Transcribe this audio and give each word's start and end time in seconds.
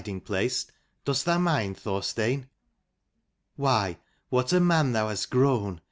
Into 0.03 0.33
the' 0.33 0.65
dost 1.05 1.25
thou 1.25 1.37
mind, 1.37 1.77
Thorstein? 1.77 2.49
Why, 3.55 3.99
what 4.29 4.51
a 4.51 4.59
man 4.59 4.93
thou 4.93 5.09
hast 5.09 5.29
grown 5.29 5.79